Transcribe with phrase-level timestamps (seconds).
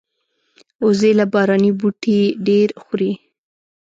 [0.85, 3.11] وزې له باراني بوټي ډېر خوري